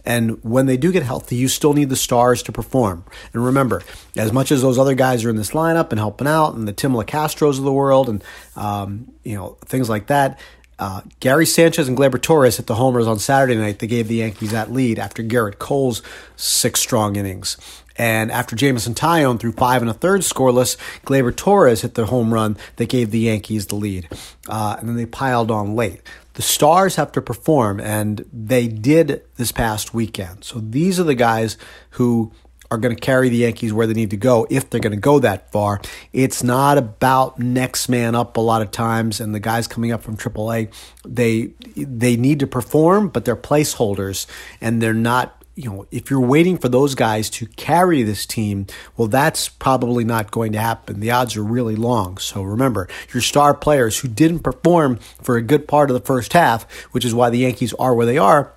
And 0.09 0.43
when 0.43 0.65
they 0.65 0.79
do 0.79 0.91
get 0.91 1.03
healthy, 1.03 1.37
you 1.37 1.49
still 1.49 1.75
need 1.75 1.91
the 1.91 1.97
stars 1.97 2.43
to 2.45 2.53
perform. 2.53 3.05
And 3.35 3.45
remember, 3.45 3.83
as 4.17 4.33
much 4.33 4.51
as 4.51 4.63
those 4.63 4.79
other 4.79 4.95
guys 4.95 5.23
are 5.23 5.29
in 5.29 5.37
this 5.37 5.51
lineup 5.51 5.91
and 5.91 5.99
helping 5.99 6.27
out, 6.27 6.55
and 6.55 6.67
the 6.67 6.73
Tim 6.73 6.95
Locastros 6.95 7.59
of 7.59 7.65
the 7.65 7.73
world, 7.73 8.09
and 8.09 8.25
um, 8.57 9.13
you 9.23 9.37
know 9.37 9.59
things 9.67 9.91
like 9.91 10.07
that, 10.07 10.41
uh, 10.79 11.03
Gary 11.21 11.45
Sanchez 11.45 11.89
and 11.89 11.97
Gleyber 11.97 12.23
Torres 12.23 12.57
hit 12.57 12.67
the 12.67 12.77
homers 12.77 13.07
on 13.07 13.19
Saturday 13.19 13.57
night. 13.57 13.81
They 13.81 13.87
gave 13.87 14.09
the 14.09 14.15
Yankees 14.15 14.53
that 14.53 14.73
lead 14.73 14.99
after 14.99 15.23
Gerrit 15.23 15.59
Cole's 15.59 16.01
six 16.37 16.81
strong 16.81 17.17
innings. 17.17 17.59
And 17.97 18.33
after 18.33 18.57
Jameson 18.57 18.95
Taillon 18.95 19.39
threw 19.39 19.53
five 19.53 19.83
and 19.83 19.91
a 19.91 19.95
third 19.95 20.23
scoreless, 20.23 20.79
Gleyber 21.05 21.37
Torres 21.37 21.83
hit 21.83 21.95
the 21.95 22.07
home 22.07 22.33
run 22.33 22.57
that 22.77 22.89
gave 22.89 23.11
the 23.11 23.19
Yankees 23.19 23.67
the 23.67 23.75
lead. 23.75 24.09
Uh, 24.49 24.77
and 24.79 24.89
then 24.89 24.97
they 24.97 25.05
piled 25.05 25.51
on 25.51 25.75
late 25.75 26.01
the 26.39 26.43
stars 26.43 26.95
have 26.95 27.11
to 27.11 27.21
perform, 27.21 27.81
and 27.81 28.25
they 28.33 28.69
did 28.69 29.25
this 29.39 29.51
past 29.51 29.93
weekend. 29.93 30.45
So 30.45 30.61
these 30.61 31.01
are 31.01 31.03
the 31.03 31.17
guys 31.17 31.59
who 31.91 32.31
are 32.71 32.79
going 32.79 32.95
to 32.95 33.01
carry 33.01 33.29
the 33.29 33.39
Yankees 33.39 33.73
where 33.73 33.89
they 33.89 33.93
need 33.93 34.11
to 34.11 34.17
go 34.17 34.47
if 34.49 34.71
they're 34.71 34.79
going 34.79 34.93
to 34.93 35.01
go 35.01 35.19
that 35.19 35.51
far. 35.51 35.81
It's 36.13 36.45
not 36.45 36.79
about 36.79 37.41
next 37.41 37.89
man 37.89 38.15
up 38.15 38.37
a 38.37 38.41
lot 38.41 38.63
of 38.63 38.71
times, 38.71 39.21
and 39.21 39.35
the 39.35 39.41
guys 39.41 39.67
coming 39.67 39.91
up 39.91 40.01
from 40.05 40.17
AAA, 40.17 40.73
they 41.05 41.55
they 41.75 42.15
need 42.15 42.39
to 42.39 42.47
perform, 42.47 43.09
but 43.09 43.25
they're 43.25 43.35
placeholders, 43.35 44.29
and 44.61 44.81
they're 44.81 44.95
not 44.95 45.38
you 45.59 45.69
know, 45.69 45.87
if 45.91 46.09
you're 46.09 46.21
waiting 46.21 46.57
for 46.57 46.69
those 46.69 46.95
guys 46.95 47.29
to 47.29 47.47
carry 47.47 48.05
this 48.05 48.27
team, 48.27 48.69
well, 48.97 49.09
that's 49.09 49.49
probably 49.49 50.05
not 50.05 50.31
going 50.31 50.53
to 50.53 50.61
happen. 50.61 51.01
The 51.01 51.11
odds 51.11 51.37
are 51.37 51.43
really 51.43 51.75
long. 51.75 52.17
So 52.19 52.43
remember, 52.45 52.87
your 53.13 53.21
star 53.21 53.55
players 53.55 53.99
who 53.99 54.07
didn't 54.07 54.41
perform 54.41 55.01
for 55.21 55.37
a 55.37 55.43
good 55.43 55.67
part 55.67 55.91
of 55.91 55.95
the 55.95 56.07
first 56.07 56.33
half, 56.33 56.71
which 56.93 57.05
is 57.05 57.13
why 57.13 57.31
the 57.31 57.39
Yankees 57.39 57.75
are 57.75 57.93
where 57.93 58.07
they 58.07 58.19
are, 58.19 58.53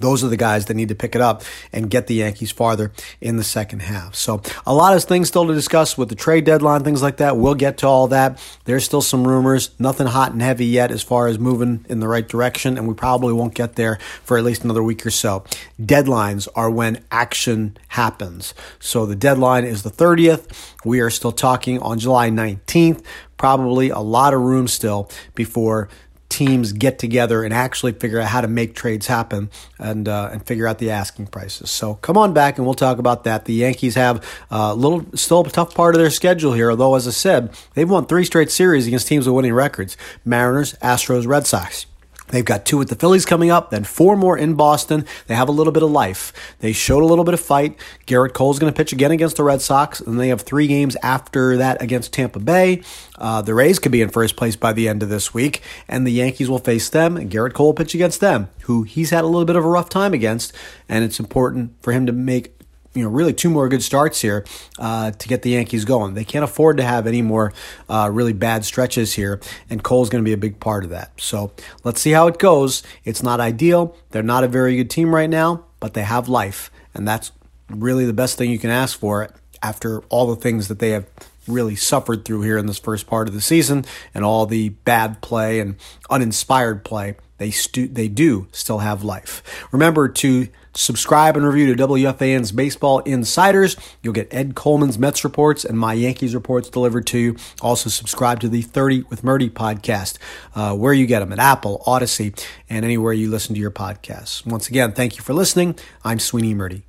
those 0.00 0.24
are 0.24 0.28
the 0.28 0.36
guys 0.36 0.66
that 0.66 0.74
need 0.74 0.88
to 0.88 0.94
pick 0.94 1.14
it 1.14 1.20
up 1.20 1.42
and 1.72 1.90
get 1.90 2.06
the 2.06 2.14
Yankees 2.14 2.50
farther 2.50 2.92
in 3.20 3.36
the 3.36 3.44
second 3.44 3.80
half. 3.80 4.14
So, 4.14 4.42
a 4.66 4.74
lot 4.74 4.96
of 4.96 5.04
things 5.04 5.28
still 5.28 5.46
to 5.46 5.54
discuss 5.54 5.96
with 5.96 6.08
the 6.08 6.14
trade 6.14 6.44
deadline, 6.44 6.84
things 6.84 7.02
like 7.02 7.18
that. 7.18 7.36
We'll 7.36 7.54
get 7.54 7.78
to 7.78 7.86
all 7.86 8.08
that. 8.08 8.42
There's 8.64 8.84
still 8.84 9.02
some 9.02 9.26
rumors, 9.26 9.70
nothing 9.78 10.06
hot 10.06 10.32
and 10.32 10.42
heavy 10.42 10.66
yet 10.66 10.90
as 10.90 11.02
far 11.02 11.26
as 11.26 11.38
moving 11.38 11.84
in 11.88 12.00
the 12.00 12.08
right 12.08 12.26
direction, 12.26 12.76
and 12.76 12.88
we 12.88 12.94
probably 12.94 13.32
won't 13.32 13.54
get 13.54 13.76
there 13.76 13.98
for 14.22 14.38
at 14.38 14.44
least 14.44 14.64
another 14.64 14.82
week 14.82 15.04
or 15.06 15.10
so. 15.10 15.44
Deadlines 15.80 16.48
are 16.54 16.70
when 16.70 17.04
action 17.10 17.76
happens. 17.88 18.54
So, 18.78 19.06
the 19.06 19.16
deadline 19.16 19.64
is 19.64 19.82
the 19.82 19.90
30th. 19.90 20.74
We 20.84 21.00
are 21.00 21.10
still 21.10 21.32
talking 21.32 21.78
on 21.80 21.98
July 21.98 22.30
19th. 22.30 23.04
Probably 23.36 23.90
a 23.90 23.98
lot 23.98 24.32
of 24.32 24.40
room 24.40 24.68
still 24.68 25.10
before 25.34 25.88
teams 26.34 26.72
get 26.72 26.98
together 26.98 27.44
and 27.44 27.54
actually 27.54 27.92
figure 27.92 28.18
out 28.18 28.28
how 28.28 28.40
to 28.40 28.48
make 28.48 28.74
trades 28.74 29.06
happen 29.06 29.48
and 29.78 30.08
uh, 30.08 30.30
and 30.32 30.44
figure 30.44 30.66
out 30.66 30.78
the 30.78 30.90
asking 30.90 31.28
prices. 31.28 31.70
So 31.70 31.94
come 31.94 32.16
on 32.16 32.34
back 32.34 32.58
and 32.58 32.66
we'll 32.66 32.74
talk 32.74 32.98
about 32.98 33.22
that. 33.24 33.44
The 33.44 33.54
Yankees 33.54 33.94
have 33.94 34.16
uh, 34.50 34.70
a 34.72 34.74
little 34.74 35.06
still 35.14 35.42
a 35.42 35.50
tough 35.50 35.74
part 35.74 35.94
of 35.94 36.00
their 36.00 36.10
schedule 36.10 36.52
here, 36.52 36.70
although 36.70 36.96
as 36.96 37.06
I 37.06 37.12
said, 37.12 37.54
they've 37.74 37.88
won 37.88 38.06
three 38.06 38.24
straight 38.24 38.50
series 38.50 38.86
against 38.86 39.06
teams 39.06 39.26
with 39.26 39.36
winning 39.36 39.54
records: 39.54 39.96
Mariners, 40.24 40.74
Astros, 40.82 41.26
Red 41.26 41.46
Sox. 41.46 41.86
They've 42.28 42.44
got 42.44 42.64
two 42.64 42.78
with 42.78 42.88
the 42.88 42.96
Phillies 42.96 43.26
coming 43.26 43.50
up, 43.50 43.70
then 43.70 43.84
four 43.84 44.16
more 44.16 44.36
in 44.36 44.54
Boston. 44.54 45.04
They 45.26 45.34
have 45.34 45.48
a 45.48 45.52
little 45.52 45.72
bit 45.72 45.82
of 45.82 45.90
life. 45.90 46.32
They 46.60 46.72
showed 46.72 47.02
a 47.02 47.06
little 47.06 47.24
bit 47.24 47.34
of 47.34 47.40
fight. 47.40 47.78
Gerrit 48.06 48.32
Cole's 48.32 48.58
going 48.58 48.72
to 48.72 48.76
pitch 48.76 48.92
again 48.92 49.10
against 49.10 49.36
the 49.36 49.44
Red 49.44 49.60
Sox, 49.60 50.00
and 50.00 50.18
they 50.18 50.28
have 50.28 50.40
three 50.40 50.66
games 50.66 50.96
after 51.02 51.56
that 51.58 51.82
against 51.82 52.12
Tampa 52.12 52.40
Bay. 52.40 52.82
Uh, 53.18 53.42
the 53.42 53.54
Rays 53.54 53.78
could 53.78 53.92
be 53.92 54.02
in 54.02 54.08
first 54.08 54.36
place 54.36 54.56
by 54.56 54.72
the 54.72 54.88
end 54.88 55.02
of 55.02 55.08
this 55.08 55.34
week, 55.34 55.62
and 55.86 56.06
the 56.06 56.12
Yankees 56.12 56.48
will 56.48 56.58
face 56.58 56.88
them, 56.88 57.16
and 57.16 57.30
Gerrit 57.30 57.52
Cole 57.52 57.66
will 57.66 57.74
pitch 57.74 57.94
against 57.94 58.20
them, 58.20 58.48
who 58.62 58.82
he's 58.82 59.10
had 59.10 59.24
a 59.24 59.28
little 59.28 59.44
bit 59.44 59.56
of 59.56 59.64
a 59.64 59.68
rough 59.68 59.88
time 59.88 60.14
against, 60.14 60.52
and 60.88 61.04
it's 61.04 61.20
important 61.20 61.72
for 61.82 61.92
him 61.92 62.06
to 62.06 62.12
make 62.12 62.53
you 62.94 63.02
know 63.02 63.10
really 63.10 63.32
two 63.32 63.50
more 63.50 63.68
good 63.68 63.82
starts 63.82 64.20
here 64.20 64.44
uh, 64.78 65.10
to 65.10 65.28
get 65.28 65.42
the 65.42 65.50
Yankees 65.50 65.84
going. 65.84 66.14
They 66.14 66.24
can't 66.24 66.44
afford 66.44 66.76
to 66.78 66.82
have 66.82 67.06
any 67.06 67.22
more 67.22 67.52
uh, 67.88 68.08
really 68.12 68.32
bad 68.32 68.64
stretches 68.64 69.14
here, 69.14 69.40
and 69.68 69.82
Cole's 69.82 70.08
going 70.08 70.22
to 70.22 70.28
be 70.28 70.32
a 70.32 70.38
big 70.38 70.60
part 70.60 70.84
of 70.84 70.90
that. 70.90 71.12
So 71.20 71.52
let's 71.82 72.00
see 72.00 72.12
how 72.12 72.26
it 72.28 72.38
goes. 72.38 72.82
It's 73.04 73.22
not 73.22 73.40
ideal. 73.40 73.96
They're 74.10 74.22
not 74.22 74.44
a 74.44 74.48
very 74.48 74.76
good 74.76 74.90
team 74.90 75.14
right 75.14 75.30
now, 75.30 75.64
but 75.80 75.94
they 75.94 76.02
have 76.02 76.28
life, 76.28 76.70
and 76.94 77.06
that's 77.06 77.32
really 77.68 78.06
the 78.06 78.12
best 78.12 78.38
thing 78.38 78.50
you 78.50 78.58
can 78.58 78.70
ask 78.70 78.98
for 78.98 79.30
after 79.62 80.00
all 80.10 80.26
the 80.26 80.36
things 80.36 80.68
that 80.68 80.78
they 80.78 80.90
have 80.90 81.06
really 81.46 81.76
suffered 81.76 82.24
through 82.24 82.42
here 82.42 82.56
in 82.56 82.66
this 82.66 82.78
first 82.78 83.06
part 83.06 83.28
of 83.28 83.34
the 83.34 83.40
season 83.40 83.84
and 84.14 84.24
all 84.24 84.46
the 84.46 84.70
bad 84.70 85.20
play 85.20 85.60
and 85.60 85.76
uninspired 86.10 86.84
play. 86.84 87.16
They 87.44 87.50
stu- 87.50 87.88
they 87.88 88.08
do 88.08 88.46
still 88.52 88.78
have 88.78 89.04
life. 89.04 89.42
Remember 89.70 90.08
to 90.08 90.48
Subscribe 90.76 91.36
and 91.36 91.46
review 91.46 91.72
to 91.72 91.86
WFAN's 91.86 92.50
Baseball 92.50 92.98
Insiders. 93.00 93.76
You'll 94.02 94.12
get 94.12 94.32
Ed 94.34 94.56
Coleman's 94.56 94.98
Mets 94.98 95.22
reports 95.22 95.64
and 95.64 95.78
my 95.78 95.92
Yankees 95.92 96.34
reports 96.34 96.68
delivered 96.68 97.06
to 97.08 97.18
you. 97.18 97.36
Also, 97.60 97.88
subscribe 97.88 98.40
to 98.40 98.48
the 98.48 98.62
30 98.62 99.02
with 99.02 99.22
Murti 99.22 99.48
podcast, 99.48 100.18
uh, 100.56 100.74
where 100.74 100.92
you 100.92 101.06
get 101.06 101.20
them 101.20 101.32
at 101.32 101.38
Apple, 101.38 101.80
Odyssey, 101.86 102.34
and 102.68 102.84
anywhere 102.84 103.12
you 103.12 103.30
listen 103.30 103.54
to 103.54 103.60
your 103.60 103.70
podcasts. 103.70 104.44
Once 104.44 104.68
again, 104.68 104.90
thank 104.90 105.16
you 105.16 105.22
for 105.22 105.32
listening. 105.32 105.76
I'm 106.02 106.18
Sweeny 106.18 106.56
Murti. 106.56 106.82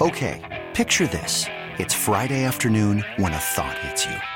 Okay, 0.00 0.68
picture 0.72 1.06
this. 1.08 1.44
It's 1.78 1.92
Friday 1.92 2.44
afternoon 2.44 3.04
when 3.18 3.34
a 3.34 3.38
thought 3.38 3.76
hits 3.80 4.06
you. 4.06 4.35